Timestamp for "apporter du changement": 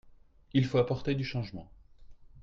0.79-1.69